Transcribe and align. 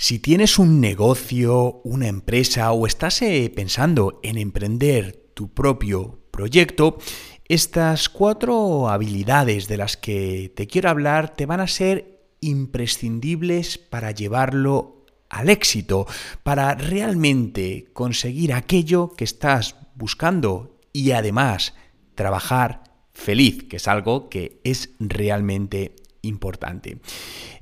Si 0.00 0.20
tienes 0.20 0.60
un 0.60 0.80
negocio, 0.80 1.80
una 1.82 2.06
empresa 2.06 2.70
o 2.70 2.86
estás 2.86 3.20
eh, 3.20 3.52
pensando 3.52 4.20
en 4.22 4.38
emprender 4.38 5.32
tu 5.34 5.52
propio 5.52 6.20
proyecto, 6.30 6.98
estas 7.46 8.08
cuatro 8.08 8.90
habilidades 8.90 9.66
de 9.66 9.76
las 9.76 9.96
que 9.96 10.52
te 10.54 10.68
quiero 10.68 10.88
hablar 10.88 11.34
te 11.34 11.46
van 11.46 11.58
a 11.58 11.66
ser 11.66 12.20
imprescindibles 12.40 13.76
para 13.76 14.12
llevarlo 14.12 15.04
al 15.30 15.50
éxito, 15.50 16.06
para 16.44 16.76
realmente 16.76 17.88
conseguir 17.92 18.52
aquello 18.52 19.16
que 19.16 19.24
estás 19.24 19.74
buscando 19.96 20.78
y 20.92 21.10
además 21.10 21.74
trabajar 22.14 22.84
feliz, 23.12 23.64
que 23.64 23.78
es 23.78 23.88
algo 23.88 24.28
que 24.28 24.60
es 24.62 24.90
realmente 25.00 25.96
importante. 26.22 27.00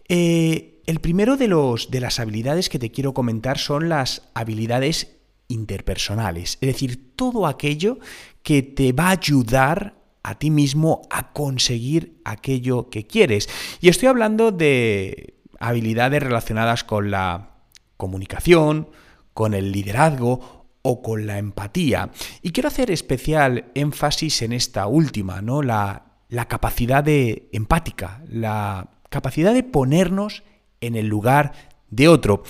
Eh, 0.07 0.76
el 0.87 1.01
primero 1.01 1.37
de, 1.37 1.49
los, 1.49 1.91
de 1.91 2.01
las 2.01 2.21
habilidades 2.21 2.69
que 2.69 2.79
te 2.79 2.91
quiero 2.91 3.13
comentar 3.13 3.59
son 3.59 3.89
las 3.89 4.31
habilidades 4.35 5.17
interpersonales, 5.49 6.59
es 6.61 6.69
decir, 6.69 7.15
todo 7.15 7.47
aquello 7.47 7.99
que 8.43 8.63
te 8.63 8.93
va 8.93 9.09
a 9.09 9.13
ayudar 9.13 9.95
a 10.23 10.39
ti 10.39 10.51
mismo 10.51 11.03
a 11.11 11.33
conseguir 11.33 12.21
aquello 12.25 12.91
que 12.91 13.07
quieres. 13.07 13.49
Y 13.81 13.89
estoy 13.89 14.09
hablando 14.09 14.51
de 14.51 15.35
habilidades 15.61 16.23
relacionadas 16.23 16.83
con 16.83 17.11
la 17.11 17.51
comunicación, 17.97 18.89
con 19.35 19.55
el 19.55 19.71
liderazgo 19.71 20.67
o 20.83 21.03
con 21.03 21.27
la 21.27 21.39
empatía. 21.39 22.11
Y 22.43 22.51
quiero 22.51 22.69
hacer 22.69 22.91
especial 22.91 23.71
énfasis 23.75 24.43
en 24.43 24.53
esta 24.53 24.87
última, 24.89 25.43
¿no? 25.43 25.63
La, 25.63 26.07
la 26.29 26.49
capacidad 26.49 27.05
de 27.05 27.49
empática, 27.53 28.23
la 28.29 28.91
capacidad 29.11 29.55
de 29.55 29.63
ponernos 29.63 30.43
en 30.87 30.97
el 30.97 31.07
lugar 31.07 31.53
de 31.91 32.09
otro. 32.09 32.43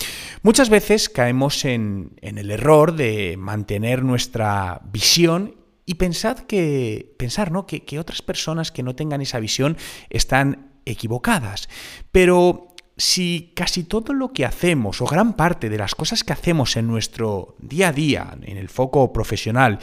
Muchas 0.42 0.70
veces 0.70 1.08
caemos 1.08 1.64
en, 1.64 2.16
el 2.22 2.50
error 2.50 2.94
de 2.94 3.36
mantener 3.36 4.02
nuestra 4.02 4.80
visión 4.92 5.56
y 5.84 5.94
pensad 5.94 6.38
que, 6.40 7.14
pensar 7.18 7.52
¿no? 7.52 7.66
que, 7.66 7.84
que 7.84 7.98
otras 7.98 8.22
personas 8.22 8.72
que 8.72 8.82
no 8.82 8.94
tengan 8.94 9.20
esa 9.20 9.38
visión 9.38 9.76
están 10.10 10.72
equivocadas. 10.84 11.68
Pero 12.12 12.68
si 12.96 13.52
casi 13.54 13.84
todo 13.84 14.14
lo 14.14 14.32
que 14.32 14.46
hacemos 14.46 15.00
o 15.00 15.06
gran 15.06 15.34
parte 15.34 15.68
de 15.68 15.78
las 15.78 15.94
cosas 15.94 16.24
que 16.24 16.32
hacemos 16.32 16.76
en 16.76 16.86
nuestro 16.86 17.56
día 17.58 17.88
a 17.88 17.92
día, 17.92 18.38
en 18.42 18.56
el 18.56 18.68
foco 18.68 19.12
profesional, 19.12 19.78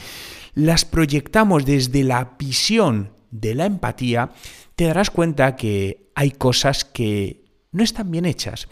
las 0.54 0.84
proyectamos 0.84 1.64
desde 1.64 2.02
la 2.02 2.36
visión 2.38 3.12
de 3.30 3.54
la 3.54 3.66
empatía, 3.66 4.30
te 4.74 4.84
darás 4.84 5.10
cuenta 5.10 5.56
que 5.56 6.10
hay 6.14 6.32
cosas 6.32 6.84
que 6.84 7.43
no 7.74 7.84
están 7.84 8.10
bien 8.10 8.24
hechas. 8.24 8.68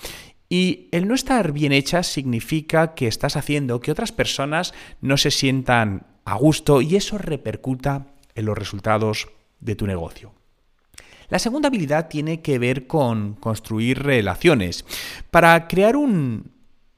Y 0.49 0.89
el 0.93 1.09
no 1.09 1.15
estar 1.15 1.53
bien 1.53 1.73
hechas 1.73 2.07
significa 2.07 2.95
que 2.95 3.09
estás 3.09 3.37
haciendo 3.37 3.81
que 3.81 3.91
otras 3.91 4.13
personas 4.13 4.73
no 5.01 5.17
se 5.17 5.31
sientan 5.31 6.07
a 6.25 6.37
gusto 6.37 6.81
y 6.81 6.97
eso 6.97 7.19
repercuta 7.19 8.15
en 8.35 8.47
los 8.47 8.57
resultados 8.57 9.29
de 9.61 9.77
tu 9.77 9.87
negocio. 9.87 10.33
La 11.29 11.39
segunda 11.39 11.69
habilidad 11.69 12.09
tiene 12.09 12.43
que 12.43 12.59
ver 12.59 12.87
con 12.87 13.35
construir 13.35 14.03
relaciones. 14.03 14.85
Para 15.31 15.67
crear 15.67 15.97
un, 15.97 16.53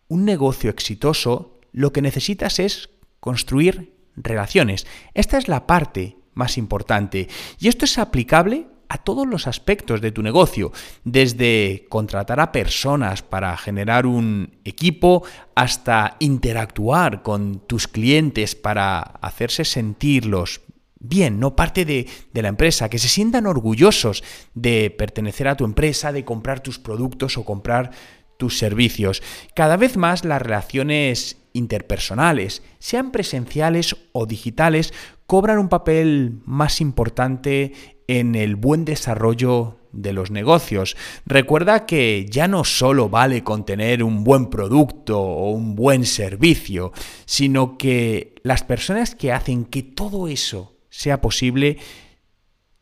un 0.08 0.24
negocio 0.24 0.70
exitoso, 0.70 1.60
lo 1.72 1.92
que 1.92 2.02
necesitas 2.02 2.58
es 2.58 2.90
construir 3.20 3.94
relaciones. 4.16 4.86
Esta 5.14 5.38
es 5.38 5.48
la 5.48 5.66
parte 5.66 6.16
más 6.34 6.58
importante. 6.58 7.28
Y 7.60 7.68
esto 7.68 7.84
es 7.84 7.98
aplicable 7.98 8.66
a 8.94 8.98
todos 8.98 9.26
los 9.26 9.48
aspectos 9.48 10.00
de 10.00 10.12
tu 10.12 10.22
negocio, 10.22 10.70
desde 11.02 11.84
contratar 11.88 12.38
a 12.38 12.52
personas 12.52 13.22
para 13.22 13.56
generar 13.56 14.06
un 14.06 14.56
equipo 14.64 15.24
hasta 15.56 16.14
interactuar 16.20 17.22
con 17.22 17.58
tus 17.66 17.88
clientes 17.88 18.54
para 18.54 19.00
hacerse 19.00 19.64
sentirlos 19.64 20.60
bien, 21.00 21.40
no 21.40 21.56
parte 21.56 21.84
de, 21.84 22.06
de, 22.32 22.42
la 22.42 22.48
empresa, 22.48 22.88
que 22.88 23.00
se 23.00 23.08
sientan 23.08 23.46
orgullosos 23.46 24.22
de 24.54 24.94
pertenecer 24.96 25.48
a 25.48 25.56
tu 25.56 25.64
empresa, 25.64 26.12
de 26.12 26.24
comprar 26.24 26.60
tus 26.60 26.78
productos 26.78 27.36
o 27.36 27.44
comprar 27.44 27.90
tus 28.38 28.58
servicios. 28.58 29.24
Cada 29.54 29.76
vez 29.76 29.96
más 29.96 30.24
las 30.24 30.40
relaciones 30.40 31.36
interpersonales, 31.52 32.62
sean 32.78 33.10
presenciales 33.10 33.96
o 34.12 34.26
digitales, 34.26 34.92
cobran 35.34 35.58
un 35.58 35.68
papel 35.68 36.42
más 36.44 36.80
importante 36.80 37.72
en 38.06 38.36
el 38.36 38.54
buen 38.54 38.84
desarrollo 38.84 39.78
de 39.90 40.12
los 40.12 40.30
negocios. 40.30 40.96
Recuerda 41.26 41.86
que 41.86 42.24
ya 42.30 42.46
no 42.46 42.62
solo 42.62 43.08
vale 43.08 43.42
con 43.42 43.64
tener 43.64 44.04
un 44.04 44.22
buen 44.22 44.46
producto 44.46 45.20
o 45.20 45.50
un 45.50 45.74
buen 45.74 46.06
servicio, 46.06 46.92
sino 47.24 47.76
que 47.76 48.36
las 48.44 48.62
personas 48.62 49.16
que 49.16 49.32
hacen 49.32 49.64
que 49.64 49.82
todo 49.82 50.28
eso 50.28 50.76
sea 50.88 51.20
posible 51.20 51.78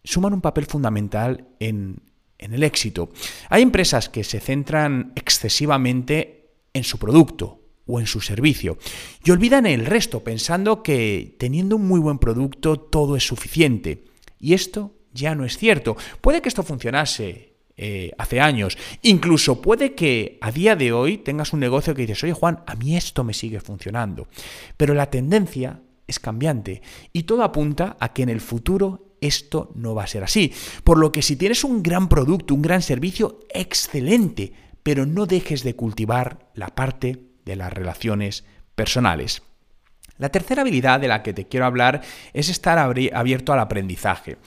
suman 0.04 0.34
un 0.34 0.42
papel 0.42 0.66
fundamental 0.66 1.48
en, 1.58 2.02
en 2.36 2.52
el 2.52 2.64
éxito. 2.64 3.08
Hay 3.48 3.62
empresas 3.62 4.10
que 4.10 4.24
se 4.24 4.40
centran 4.40 5.14
excesivamente 5.16 6.50
en 6.74 6.84
su 6.84 6.98
producto 6.98 7.62
o 7.87 8.00
en 8.00 8.06
su 8.06 8.20
servicio 8.20 8.78
y 9.25 9.31
olvidan 9.31 9.66
el 9.66 9.87
resto 9.87 10.22
pensando 10.22 10.82
que 10.82 11.37
teniendo 11.38 11.76
un 11.76 11.87
muy 11.87 12.00
buen 12.00 12.19
producto 12.19 12.78
todo 12.78 13.16
es 13.16 13.26
suficiente. 13.26 14.04
Y 14.38 14.54
esto 14.54 14.94
ya 15.12 15.34
no 15.34 15.44
es 15.44 15.56
cierto. 15.56 15.97
Puede 16.20 16.43
que 16.43 16.48
esto 16.48 16.62
funcionase 16.62 17.54
eh, 17.76 18.12
hace 18.19 18.41
años. 18.41 18.76
Incluso 19.03 19.60
puede 19.62 19.94
que 19.94 20.38
a 20.41 20.53
día 20.53 20.76
de 20.76 20.93
hoy 20.93 21.19
tengas 21.19 21.53
un 21.53 21.60
negocio 21.60 21.94
que 21.94 22.03
dices, 22.03 22.22
oye 22.25 22.32
Juan, 22.32 22.62
a 22.66 22.75
mí 22.75 22.97
esto 22.97 23.25
me 23.25 23.34
sigue 23.34 23.60
funcionando. 23.60 24.28
Pero 24.76 24.94
la 24.94 25.10
tendencia 25.10 25.81
es 26.06 26.19
cambiante 26.19 26.82
y 27.12 27.22
todo 27.22 27.43
apunta 27.43 27.97
a 27.99 28.12
que 28.12 28.22
en 28.22 28.28
el 28.28 28.41
futuro 28.41 29.16
esto 29.20 29.70
no 29.75 29.94
va 29.94 30.04
a 30.04 30.09
ser 30.09 30.25
así. 30.25 30.53
Por 30.84 30.99
lo 30.99 31.12
que 31.12 31.22
si 31.22 31.37
tienes 31.37 31.64
un 31.64 31.82
gran 31.82 32.09
producto, 32.09 32.54
un 32.54 32.62
gran 32.62 32.82
servicio, 32.82 33.41
excelente, 33.54 34.53
pero 34.82 35.06
no 35.06 35.26
dejes 35.26 35.62
de 35.62 35.76
cultivar 35.76 36.50
la 36.54 36.75
parte 36.75 37.31
de 37.44 37.56
las 37.56 37.72
relaciones 37.72 38.44
personales. 38.75 39.42
La 40.19 40.28
tercera 40.28 40.62
habilidad 40.62 41.00
de 41.00 41.08
la 41.08 41.22
que 41.22 41.32
te 41.32 41.48
quiero 41.48 41.66
hablar 41.66 42.03
es 42.32 42.48
estar 42.48 42.78
abierto 42.78 43.53
al 43.53 43.60
aprendizaje. 43.60 44.38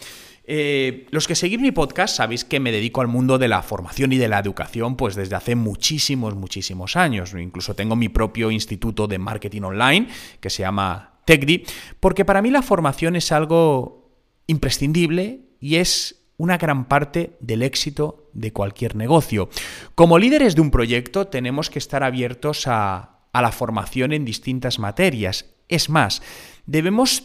Eh, 0.48 1.08
los 1.10 1.28
que 1.28 1.34
seguís 1.34 1.60
mi 1.60 1.72
podcast 1.72 2.16
sabéis 2.16 2.46
que 2.46 2.60
me 2.60 2.72
dedico 2.72 3.02
al 3.02 3.08
mundo 3.08 3.40
de 3.40 3.48
la 3.48 3.64
formación 3.64 4.14
y 4.14 4.18
de 4.18 4.28
la 4.28 4.38
educación 4.38 4.96
pues 4.96 5.16
desde 5.16 5.36
hace 5.36 5.56
muchísimos, 5.56 6.36
muchísimos 6.36 6.96
años. 6.96 7.34
Incluso 7.34 7.74
tengo 7.74 7.96
mi 7.96 8.10
propio 8.10 8.52
instituto 8.52 9.08
de 9.08 9.18
marketing 9.18 9.64
online 9.64 10.08
que 10.40 10.50
se 10.50 10.62
llama 10.62 11.20
TechDi, 11.26 11.66
porque 12.00 12.26
para 12.26 12.44
mí 12.44 12.52
la 12.52 12.62
formación 12.62 13.16
es 13.16 13.32
algo 13.32 14.12
imprescindible 14.48 15.42
y 15.60 15.78
es 15.78 16.25
una 16.38 16.58
gran 16.58 16.86
parte 16.86 17.38
del 17.40 17.62
éxito 17.62 18.30
de 18.34 18.52
cualquier 18.52 18.96
negocio. 18.96 19.50
Como 19.96 20.20
líderes 20.20 20.56
de 20.56 20.62
un 20.62 20.72
proyecto 20.72 21.28
tenemos 21.28 21.70
que 21.70 21.80
estar 21.80 22.04
abiertos 22.04 22.68
a, 22.68 23.12
la 23.34 23.52
formación 23.52 24.14
en 24.14 24.24
distintas 24.24 24.80
materias. 24.80 25.46
Es 25.68 25.90
más, 25.90 26.22
debemos 26.66 27.24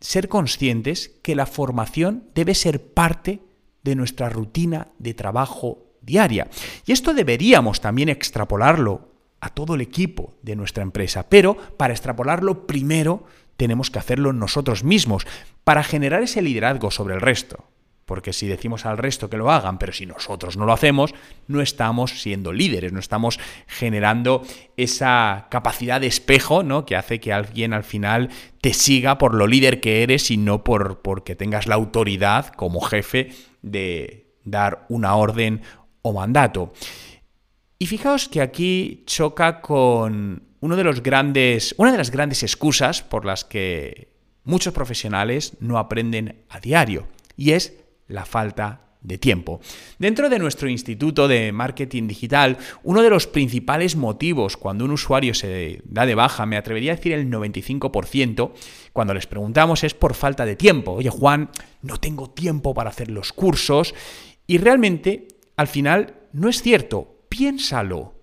ser 0.00 0.28
conscientes 0.28 1.10
que 1.22 1.34
la 1.34 1.46
formación 1.46 2.24
debe 2.34 2.54
ser 2.54 2.92
parte 2.92 3.40
de 3.82 3.94
nuestra 3.94 4.30
rutina 4.30 4.88
de 4.98 5.12
trabajo 5.14 5.92
diaria. 6.00 6.48
Y 6.86 6.92
esto 6.92 7.12
deberíamos 7.12 7.80
también 7.80 8.08
extrapolarlo 8.08 9.12
a 9.40 9.50
todo 9.50 9.74
el 9.74 9.80
equipo 9.80 10.34
de 10.42 10.56
nuestra 10.56 10.82
empresa, 10.82 11.28
pero 11.28 11.56
para 11.76 11.92
extrapolarlo 11.92 12.66
primero 12.66 13.24
tenemos 13.56 13.90
que 13.90 13.98
hacerlo 13.98 14.32
nosotros 14.32 14.82
mismos, 14.82 15.26
para 15.64 15.82
generar 15.84 16.22
ese 16.22 16.42
liderazgo 16.42 16.90
sobre 16.90 17.14
el 17.14 17.20
resto. 17.20 17.64
Porque 18.04 18.32
si 18.32 18.48
decimos 18.48 18.84
al 18.84 18.98
resto 18.98 19.30
que 19.30 19.36
lo 19.36 19.50
hagan, 19.50 19.78
pero 19.78 19.92
si 19.92 20.06
nosotros 20.06 20.56
no 20.56 20.66
lo 20.66 20.72
hacemos, 20.72 21.14
no 21.46 21.60
estamos 21.60 22.20
siendo 22.20 22.52
líderes, 22.52 22.92
no 22.92 22.98
estamos 22.98 23.38
generando 23.66 24.42
esa 24.76 25.46
capacidad 25.50 26.00
de 26.00 26.08
espejo 26.08 26.62
¿no? 26.62 26.84
que 26.84 26.96
hace 26.96 27.20
que 27.20 27.32
alguien 27.32 27.72
al 27.72 27.84
final 27.84 28.30
te 28.60 28.74
siga 28.74 29.18
por 29.18 29.34
lo 29.34 29.46
líder 29.46 29.80
que 29.80 30.02
eres 30.02 30.30
y 30.30 30.36
no 30.36 30.64
por 30.64 31.00
porque 31.02 31.36
tengas 31.36 31.66
la 31.66 31.76
autoridad 31.76 32.48
como 32.48 32.80
jefe 32.80 33.30
de 33.62 34.34
dar 34.44 34.84
una 34.88 35.14
orden 35.14 35.62
o 36.02 36.12
mandato. 36.12 36.72
Y 37.78 37.86
fijaos 37.86 38.28
que 38.28 38.40
aquí 38.40 39.04
choca 39.06 39.60
con 39.60 40.42
uno 40.60 40.76
de 40.76 40.84
los 40.84 41.02
grandes, 41.02 41.74
una 41.78 41.92
de 41.92 41.98
las 41.98 42.10
grandes 42.10 42.42
excusas 42.42 43.02
por 43.02 43.24
las 43.24 43.44
que 43.44 44.12
muchos 44.44 44.72
profesionales 44.72 45.56
no 45.60 45.78
aprenden 45.78 46.44
a 46.48 46.60
diario, 46.60 47.08
y 47.36 47.52
es 47.52 47.81
la 48.12 48.24
falta 48.24 48.82
de 49.02 49.18
tiempo. 49.18 49.60
Dentro 49.98 50.28
de 50.28 50.38
nuestro 50.38 50.68
Instituto 50.68 51.26
de 51.26 51.52
Marketing 51.52 52.06
Digital, 52.06 52.58
uno 52.84 53.02
de 53.02 53.10
los 53.10 53.26
principales 53.26 53.96
motivos 53.96 54.56
cuando 54.56 54.84
un 54.84 54.92
usuario 54.92 55.34
se 55.34 55.82
da 55.84 56.06
de 56.06 56.14
baja, 56.14 56.46
me 56.46 56.56
atrevería 56.56 56.92
a 56.92 56.96
decir 56.96 57.12
el 57.12 57.28
95%, 57.28 58.52
cuando 58.92 59.14
les 59.14 59.26
preguntamos 59.26 59.82
es 59.82 59.94
por 59.94 60.14
falta 60.14 60.46
de 60.46 60.56
tiempo. 60.56 60.92
Oye 60.92 61.10
Juan, 61.10 61.50
no 61.82 61.98
tengo 61.98 62.30
tiempo 62.30 62.74
para 62.74 62.90
hacer 62.90 63.10
los 63.10 63.32
cursos 63.32 63.94
y 64.46 64.58
realmente 64.58 65.28
al 65.56 65.66
final 65.66 66.14
no 66.32 66.48
es 66.48 66.62
cierto, 66.62 67.24
piénsalo. 67.28 68.14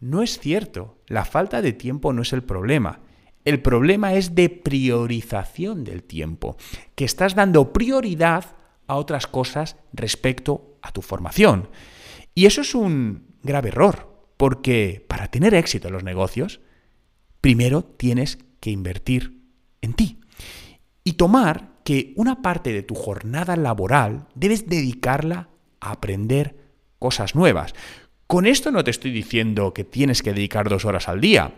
No 0.00 0.22
es 0.22 0.38
cierto. 0.38 0.98
La 1.06 1.24
falta 1.24 1.62
de 1.62 1.72
tiempo 1.72 2.12
no 2.12 2.22
es 2.22 2.32
el 2.32 2.42
problema. 2.42 3.00
El 3.44 3.60
problema 3.60 4.14
es 4.14 4.34
de 4.34 4.48
priorización 4.48 5.84
del 5.84 6.02
tiempo, 6.02 6.56
que 6.94 7.04
estás 7.04 7.34
dando 7.34 7.72
prioridad 7.72 8.56
a 8.86 8.96
otras 8.96 9.26
cosas 9.26 9.76
respecto 9.92 10.78
a 10.82 10.92
tu 10.92 11.02
formación. 11.02 11.68
Y 12.34 12.46
eso 12.46 12.60
es 12.60 12.74
un 12.74 13.36
grave 13.42 13.68
error, 13.68 14.24
porque 14.36 15.04
para 15.08 15.28
tener 15.28 15.54
éxito 15.54 15.88
en 15.88 15.94
los 15.94 16.04
negocios, 16.04 16.60
primero 17.40 17.82
tienes 17.82 18.38
que 18.60 18.70
invertir 18.70 19.42
en 19.82 19.94
ti 19.94 20.20
y 21.04 21.14
tomar 21.14 21.74
que 21.84 22.14
una 22.16 22.42
parte 22.42 22.72
de 22.72 22.82
tu 22.82 22.94
jornada 22.94 23.56
laboral 23.56 24.26
debes 24.34 24.66
dedicarla 24.66 25.48
a 25.80 25.92
aprender 25.92 26.56
cosas 26.98 27.34
nuevas. 27.34 27.74
Con 28.26 28.46
esto 28.46 28.70
no 28.70 28.82
te 28.82 28.90
estoy 28.90 29.10
diciendo 29.10 29.74
que 29.74 29.84
tienes 29.84 30.22
que 30.22 30.32
dedicar 30.32 30.68
dos 30.68 30.86
horas 30.86 31.08
al 31.08 31.20
día. 31.20 31.54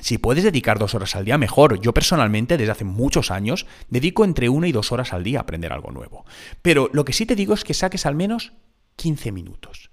Si 0.00 0.18
puedes 0.18 0.44
dedicar 0.44 0.78
dos 0.78 0.94
horas 0.94 1.14
al 1.14 1.24
día, 1.24 1.38
mejor. 1.38 1.80
Yo 1.80 1.94
personalmente, 1.94 2.56
desde 2.56 2.72
hace 2.72 2.84
muchos 2.84 3.30
años, 3.30 3.66
dedico 3.88 4.24
entre 4.24 4.48
una 4.48 4.66
y 4.66 4.72
dos 4.72 4.90
horas 4.90 5.12
al 5.12 5.22
día 5.22 5.38
a 5.38 5.42
aprender 5.42 5.72
algo 5.72 5.92
nuevo. 5.92 6.24
Pero 6.60 6.90
lo 6.92 7.04
que 7.04 7.12
sí 7.12 7.26
te 7.26 7.36
digo 7.36 7.54
es 7.54 7.64
que 7.64 7.74
saques 7.74 8.06
al 8.06 8.14
menos 8.14 8.52
15 8.96 9.32
minutos. 9.32 9.90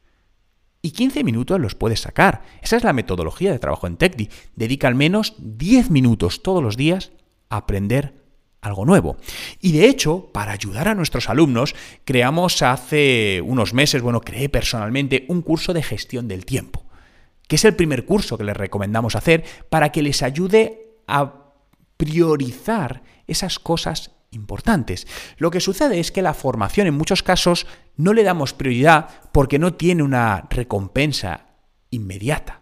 Y 0.82 0.92
15 0.92 1.24
minutos 1.24 1.60
los 1.60 1.76
puedes 1.76 2.00
sacar. 2.00 2.44
Esa 2.62 2.78
es 2.78 2.84
la 2.84 2.94
metodología 2.94 3.52
de 3.52 3.60
trabajo 3.60 3.86
en 3.86 3.98
TechDi. 3.98 4.30
Dedica 4.56 4.88
al 4.88 4.96
menos 4.96 5.36
10 5.38 5.90
minutos 5.90 6.42
todos 6.42 6.64
los 6.64 6.78
días 6.78 7.12
a 7.50 7.58
aprender 7.58 8.20
algo 8.62 8.86
nuevo. 8.86 9.18
Y 9.60 9.72
de 9.74 9.88
hecho, 9.88 10.30
para 10.34 10.52
ayudar 10.52 10.88
a 10.88 10.96
nuestros 10.96 11.30
alumnos, 11.30 11.76
creamos 12.06 12.62
hace 12.62 13.42
unos 13.46 13.74
meses, 13.74 14.02
bueno, 14.02 14.22
creé 14.22 14.50
personalmente 14.50 15.26
un 15.30 15.42
curso 15.42 15.74
de 15.74 15.84
gestión 15.84 16.28
del 16.28 16.46
tiempo, 16.46 16.86
que 17.50 17.56
es 17.56 17.66
el 17.66 17.76
primer 17.76 18.06
curso 18.06 18.38
que 18.38 18.44
les 18.44 18.56
recomendamos 18.56 19.16
hacer 19.16 19.44
para 19.70 19.92
que 19.92 20.04
les 20.04 20.22
ayude 20.22 20.94
a 21.08 21.52
priorizar 21.98 23.02
esas 23.26 23.58
cosas 23.58 24.12
importantes. 24.30 25.08
Lo 25.38 25.50
que 25.50 25.60
sucede 25.60 26.00
es 26.00 26.12
que 26.12 26.22
la 26.22 26.36
formación 26.36 26.86
en 26.86 26.94
muchos 26.94 27.24
casos 27.24 27.66
no 27.98 28.14
le 28.14 28.24
damos 28.24 28.54
prioridad 28.54 29.10
porque 29.32 29.58
no 29.58 29.74
tiene 29.74 30.04
una 30.04 30.48
recompensa 30.52 31.48
inmediata. 31.90 32.62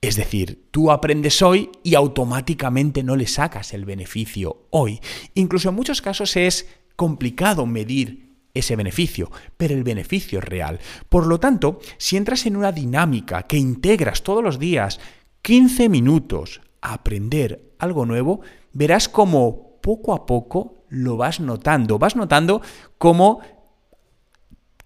Es 0.00 0.16
decir, 0.16 0.66
tú 0.72 0.90
aprendes 0.90 1.42
hoy 1.42 1.70
y 1.84 1.94
automáticamente 1.94 3.04
no 3.04 3.14
le 3.14 3.28
sacas 3.28 3.72
el 3.72 3.84
beneficio 3.84 4.66
hoy. 4.70 5.00
Incluso 5.34 5.68
en 5.68 5.76
muchos 5.76 6.02
casos 6.02 6.36
es 6.36 6.66
complicado 6.96 7.66
medir 7.66 8.31
ese 8.54 8.76
beneficio, 8.76 9.30
pero 9.56 9.74
el 9.74 9.84
beneficio 9.84 10.38
es 10.38 10.44
real. 10.44 10.78
Por 11.08 11.26
lo 11.26 11.40
tanto, 11.40 11.80
si 11.98 12.16
entras 12.16 12.46
en 12.46 12.56
una 12.56 12.72
dinámica 12.72 13.42
que 13.44 13.56
integras 13.56 14.22
todos 14.22 14.42
los 14.42 14.58
días 14.58 15.00
15 15.42 15.88
minutos 15.88 16.60
a 16.80 16.94
aprender 16.94 17.74
algo 17.78 18.06
nuevo, 18.06 18.40
verás 18.72 19.08
cómo 19.08 19.78
poco 19.80 20.14
a 20.14 20.26
poco 20.26 20.84
lo 20.88 21.16
vas 21.16 21.40
notando. 21.40 21.98
Vas 21.98 22.16
notando 22.16 22.62
cómo 22.98 23.40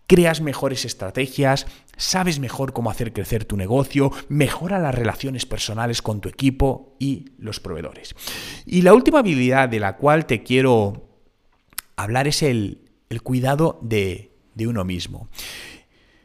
creas 0.06 0.40
mejores 0.40 0.84
estrategias, 0.84 1.66
sabes 1.96 2.38
mejor 2.38 2.72
cómo 2.72 2.90
hacer 2.90 3.12
crecer 3.12 3.44
tu 3.44 3.56
negocio, 3.56 4.12
mejora 4.28 4.78
las 4.78 4.94
relaciones 4.94 5.46
personales 5.46 6.00
con 6.00 6.20
tu 6.20 6.28
equipo 6.28 6.96
y 7.00 7.32
los 7.38 7.58
proveedores. 7.60 8.14
Y 8.64 8.82
la 8.82 8.94
última 8.94 9.18
habilidad 9.18 9.68
de 9.68 9.80
la 9.80 9.96
cual 9.96 10.26
te 10.26 10.42
quiero 10.42 11.08
hablar 11.96 12.28
es 12.28 12.42
el, 12.42 12.85
cuidado 13.22 13.78
de, 13.82 14.32
uno 14.58 14.84
mismo. 14.84 15.28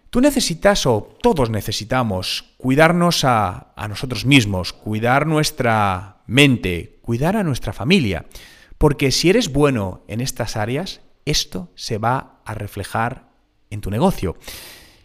Tú 0.10 0.22
necesitas, 0.22 0.86
o 0.86 1.18
todos 1.22 1.50
necesitamos, 1.50 2.54
cuidarnos 2.58 3.24
a, 3.24 3.74
a 3.76 3.88
nosotros 3.88 4.26
mismos, 4.26 4.74
cuidar 4.74 5.26
nuestra 5.26 6.24
mente, 6.28 7.00
cuidar 7.02 7.38
a 7.38 7.44
nuestra 7.44 7.74
familia. 7.74 8.26
Porque 8.78 9.12
si 9.12 9.30
eres 9.30 9.52
bueno 9.52 10.02
en 10.08 10.22
estas 10.22 10.58
áreas, 10.58 11.02
esto 11.26 11.70
se 11.76 11.98
va 11.98 12.42
a 12.46 12.54
reflejar 12.54 13.30
en 13.70 13.82
tu 13.82 13.90
negocio. 13.90 14.38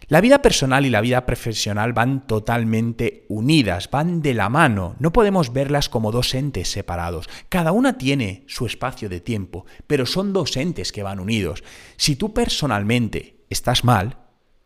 La 0.08 0.20
vida 0.20 0.40
personal 0.40 0.86
y 0.86 0.90
la 0.90 1.00
vida 1.00 1.26
profesional 1.26 1.92
van 1.92 2.28
totalmente 2.28 3.26
unidas, 3.28 3.90
van 3.90 4.22
de 4.22 4.34
la 4.34 4.48
mano, 4.48 4.94
no 5.00 5.12
podemos 5.12 5.52
verlas 5.52 5.88
como 5.88 6.12
dos 6.12 6.32
entes 6.34 6.70
separados. 6.70 7.28
Cada 7.48 7.72
una 7.72 7.98
tiene 7.98 8.44
su 8.46 8.66
espacio 8.66 9.08
de 9.08 9.20
tiempo, 9.20 9.66
pero 9.88 10.06
son 10.06 10.32
dos 10.32 10.56
entes 10.56 10.92
que 10.92 11.02
van 11.02 11.18
unidos. 11.18 11.64
Si 11.96 12.14
tú 12.14 12.32
personalmente 12.32 13.44
estás 13.50 13.82
mal, 13.82 14.18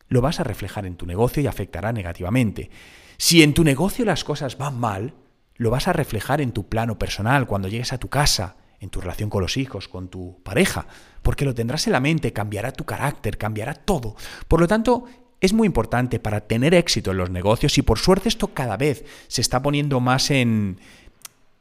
lo 0.09 0.21
vas 0.21 0.39
a 0.39 0.43
reflejar 0.43 0.85
en 0.85 0.95
tu 0.95 1.07
negocio 1.07 1.41
y 1.41 1.47
afectará 1.47 1.91
negativamente. 1.91 2.69
Si 3.17 3.41
en 3.41 3.55
tu 3.55 3.63
negocio 3.63 4.05
las 4.05 4.23
cosas 4.23 4.59
van 4.59 4.79
mal, 4.79 5.15
lo 5.55 5.71
vas 5.71 5.87
a 5.87 5.93
reflejar 5.93 6.39
en 6.41 6.51
tu 6.51 6.69
plano 6.69 6.99
personal, 6.99 7.47
cuando 7.47 7.67
llegues 7.67 7.93
a 7.93 7.97
tu 7.97 8.09
casa, 8.09 8.57
en 8.79 8.89
tu 8.89 9.01
relación 9.01 9.31
con 9.31 9.41
los 9.41 9.57
hijos, 9.57 9.87
con 9.87 10.09
tu 10.09 10.41
pareja, 10.43 10.85
porque 11.23 11.45
lo 11.45 11.55
tendrás 11.55 11.87
en 11.87 11.93
la 11.93 11.99
mente, 11.99 12.31
cambiará 12.31 12.71
tu 12.73 12.83
carácter, 12.83 13.39
cambiará 13.39 13.73
todo. 13.73 14.15
Por 14.47 14.59
lo 14.59 14.67
tanto, 14.67 15.05
es 15.41 15.53
muy 15.53 15.65
importante 15.65 16.19
para 16.19 16.41
tener 16.41 16.73
éxito 16.73 17.11
en 17.11 17.17
los 17.17 17.31
negocios 17.31 17.77
y 17.77 17.81
por 17.81 17.97
suerte 17.97 18.29
esto 18.29 18.49
cada 18.53 18.77
vez 18.77 19.03
se 19.27 19.41
está 19.41 19.61
poniendo 19.61 19.99
más 19.99 20.29
en 20.31 20.79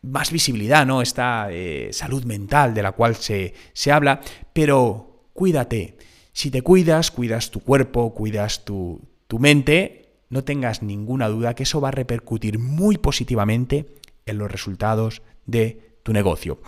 más 0.02 0.30
visibilidad, 0.30 0.86
¿no? 0.86 1.02
Esta 1.02 1.48
eh, 1.50 1.90
salud 1.92 2.24
mental 2.24 2.72
de 2.72 2.82
la 2.82 2.92
cual 2.92 3.16
se, 3.16 3.54
se 3.72 3.92
habla, 3.92 4.20
pero 4.52 5.26
cuídate. 5.32 5.96
Si 6.32 6.50
te 6.50 6.62
cuidas, 6.62 7.10
cuidas 7.10 7.50
tu 7.50 7.60
cuerpo, 7.60 8.14
cuidas 8.14 8.64
tu, 8.64 9.00
tu 9.26 9.38
mente, 9.38 10.10
no 10.30 10.44
tengas 10.44 10.82
ninguna 10.82 11.28
duda 11.28 11.54
que 11.54 11.64
eso 11.64 11.80
va 11.80 11.88
a 11.88 11.92
repercutir 11.92 12.58
muy 12.58 12.98
positivamente 12.98 13.86
en 14.26 14.38
los 14.38 14.50
resultados 14.50 15.22
de 15.44 15.98
tu 16.02 16.12
negocio. 16.12 16.60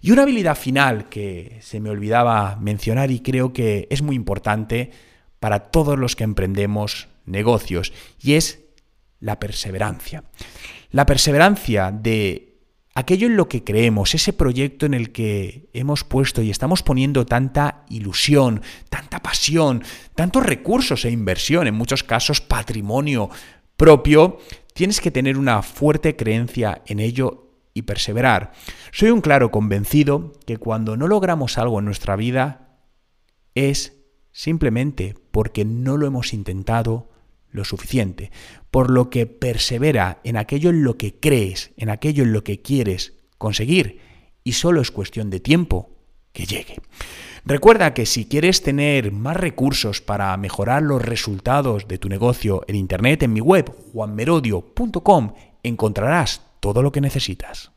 Y 0.00 0.12
una 0.12 0.22
habilidad 0.22 0.56
final 0.56 1.08
que 1.08 1.58
se 1.60 1.80
me 1.80 1.90
olvidaba 1.90 2.56
mencionar 2.60 3.10
y 3.10 3.20
creo 3.20 3.52
que 3.52 3.88
es 3.90 4.02
muy 4.02 4.14
importante 4.14 4.90
para 5.46 5.60
todos 5.60 5.96
los 5.96 6.16
que 6.16 6.24
emprendemos 6.24 7.06
negocios 7.24 7.92
y 8.20 8.32
es 8.32 8.64
la 9.20 9.38
perseverancia. 9.38 10.24
La 10.90 11.06
perseverancia 11.06 11.92
de 11.92 12.58
aquello 12.96 13.28
en 13.28 13.36
lo 13.36 13.48
que 13.48 13.62
creemos, 13.62 14.16
ese 14.16 14.32
proyecto 14.32 14.86
en 14.86 14.94
el 14.94 15.12
que 15.12 15.68
hemos 15.72 16.02
puesto 16.02 16.42
y 16.42 16.50
estamos 16.50 16.82
poniendo 16.82 17.26
tanta 17.26 17.84
ilusión, 17.90 18.60
tanta 18.88 19.20
pasión, 19.20 19.84
tantos 20.16 20.44
recursos 20.44 21.04
e 21.04 21.12
inversión, 21.12 21.68
en 21.68 21.76
muchos 21.76 22.02
casos 22.02 22.40
patrimonio 22.40 23.30
propio, 23.76 24.38
tienes 24.74 25.00
que 25.00 25.12
tener 25.12 25.38
una 25.38 25.62
fuerte 25.62 26.16
creencia 26.16 26.82
en 26.86 26.98
ello 26.98 27.52
y 27.72 27.82
perseverar. 27.82 28.50
Soy 28.90 29.10
un 29.10 29.20
claro 29.20 29.52
convencido 29.52 30.32
que 30.44 30.56
cuando 30.56 30.96
no 30.96 31.06
logramos 31.06 31.56
algo 31.56 31.78
en 31.78 31.84
nuestra 31.84 32.16
vida 32.16 32.80
es 33.54 33.95
simplemente 34.36 35.14
porque 35.30 35.64
no 35.64 35.96
lo 35.96 36.06
hemos 36.06 36.34
intentado 36.34 37.08
lo 37.50 37.64
suficiente, 37.64 38.30
por 38.70 38.90
lo 38.90 39.08
que 39.08 39.24
persevera 39.24 40.20
en 40.24 40.36
aquello 40.36 40.68
en 40.68 40.84
lo 40.84 40.98
que 40.98 41.18
crees, 41.18 41.72
en 41.78 41.88
aquello 41.88 42.22
en 42.22 42.34
lo 42.34 42.44
que 42.44 42.60
quieres 42.60 43.14
conseguir, 43.38 43.98
y 44.44 44.52
solo 44.52 44.82
es 44.82 44.90
cuestión 44.90 45.30
de 45.30 45.40
tiempo 45.40 45.88
que 46.34 46.44
llegue. 46.44 46.82
Recuerda 47.46 47.94
que 47.94 48.04
si 48.04 48.26
quieres 48.26 48.62
tener 48.62 49.10
más 49.10 49.38
recursos 49.38 50.02
para 50.02 50.36
mejorar 50.36 50.82
los 50.82 51.02
resultados 51.02 51.88
de 51.88 51.96
tu 51.96 52.10
negocio 52.10 52.62
en 52.68 52.76
Internet, 52.76 53.22
en 53.22 53.32
mi 53.32 53.40
web, 53.40 53.72
juanmerodio.com, 53.94 55.32
encontrarás 55.62 56.42
todo 56.60 56.82
lo 56.82 56.92
que 56.92 57.00
necesitas. 57.00 57.72